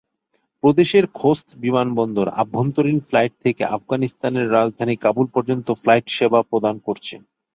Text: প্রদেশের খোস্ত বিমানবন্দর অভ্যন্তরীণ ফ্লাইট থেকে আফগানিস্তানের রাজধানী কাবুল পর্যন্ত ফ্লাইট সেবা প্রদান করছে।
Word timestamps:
প্রদেশের 0.63 1.05
খোস্ত 1.13 1.47
বিমানবন্দর 1.63 2.27
অভ্যন্তরীণ 2.41 2.97
ফ্লাইট 3.07 3.33
থেকে 3.45 3.63
আফগানিস্তানের 3.75 4.47
রাজধানী 4.51 4.95
কাবুল 4.97 5.27
পর্যন্ত 5.35 5.67
ফ্লাইট 5.81 6.05
সেবা 6.17 6.39
প্রদান 6.49 6.75
করছে। 6.87 7.15